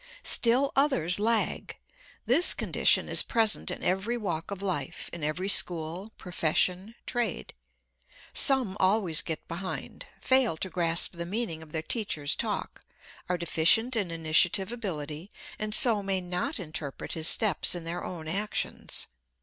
[0.23, 1.77] Still others lag.
[2.25, 7.53] This condition is present in every walk of life, in every school, profession, trade.
[8.33, 12.81] Some always get behind, fail to grasp the meaning of their teacher's talk,
[13.29, 15.29] are deficient in initiative ability
[15.59, 19.05] and so may not interpret his steps in their own actions.